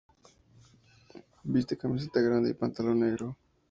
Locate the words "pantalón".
2.55-3.01